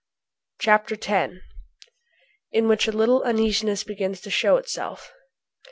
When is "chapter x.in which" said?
0.57-2.87